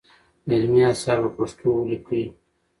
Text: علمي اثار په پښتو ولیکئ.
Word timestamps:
علمي 0.51 0.81
اثار 0.91 1.17
په 1.23 1.29
پښتو 1.37 1.67
ولیکئ. 1.73 2.23